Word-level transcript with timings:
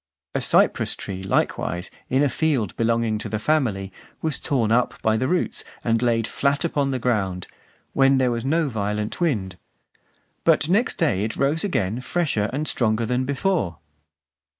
A 0.33 0.41
cypress 0.41 0.95
tree 0.95 1.21
likewise, 1.21 1.91
in 2.09 2.23
a 2.23 2.27
field 2.29 2.75
belonging 2.75 3.19
to 3.19 3.29
the 3.29 3.37
family, 3.37 3.93
was 4.19 4.39
torn 4.39 4.71
up 4.71 4.99
by 5.03 5.15
the 5.15 5.27
roots, 5.27 5.63
and 5.83 6.01
laid 6.01 6.25
flat 6.25 6.65
upon 6.65 6.89
the 6.89 6.97
ground, 6.97 7.45
when 7.93 8.17
there 8.17 8.31
was 8.31 8.43
no 8.43 8.67
violent 8.67 9.21
wind; 9.21 9.59
but 10.43 10.67
next 10.67 10.95
day 10.95 11.23
it 11.23 11.37
rose 11.37 11.63
again 11.63 12.01
fresher 12.01 12.49
and 12.51 12.67
stronger 12.67 13.05
than 13.05 13.25
before. 13.25 13.77